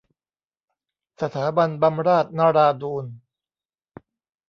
[1.21, 3.05] สถาบันบำราศนราดูร